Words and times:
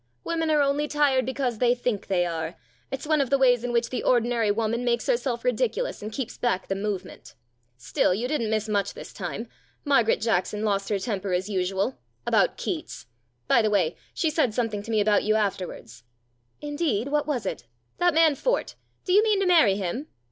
"Women 0.23 0.49
are 0.49 0.63
only 0.63 0.87
tired 0.87 1.27
because 1.27 1.59
they 1.59 1.75
think 1.75 2.07
they 2.07 2.25
are 2.25 2.55
it's 2.89 3.05
one 3.05 3.21
of 3.21 3.29
the 3.29 3.37
ways 3.37 3.63
in 3.63 3.71
which 3.71 3.91
the 3.91 4.01
ordinary 4.01 4.49
woman 4.49 4.83
makes 4.83 5.05
herself 5.05 5.43
ridiculous 5.45 6.01
and 6.01 6.11
keeps 6.11 6.39
back 6.39 6.65
the 6.67 6.75
move 6.75 7.05
ment. 7.05 7.35
Still, 7.77 8.11
you 8.11 8.27
didn't 8.27 8.49
miss 8.49 8.67
much 8.67 8.95
this 8.95 9.13
time. 9.13 9.47
Margaret 9.85 10.19
Jackson 10.19 10.65
lost 10.65 10.89
her 10.89 10.97
temper 10.97 11.33
as 11.33 11.49
usual. 11.49 11.99
168 12.23 12.89
STORIES 12.89 13.05
IN 13.05 13.47
GREY 13.47 13.55
About 13.59 13.61
Keats. 13.61 13.61
By 13.61 13.61
the 13.61 13.69
way, 13.69 13.95
she 14.15 14.31
said 14.31 14.55
something 14.55 14.81
to 14.81 14.89
me 14.89 15.01
about 15.01 15.21
you 15.23 15.35
afterwards."" 15.35 16.01
Indeed? 16.61 17.09
What 17.09 17.27
was 17.27 17.45
it?"" 17.45 17.67
That 17.99 18.15
man 18.15 18.33
Fort. 18.33 18.73
Do 19.05 19.13
you 19.13 19.21
mean 19.21 19.39
to 19.39 19.45
marry 19.45 19.75
him 19.75 20.07